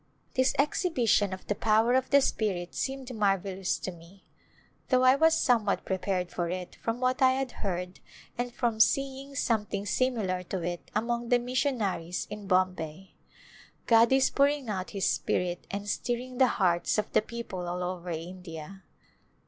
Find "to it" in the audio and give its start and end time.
10.41-10.89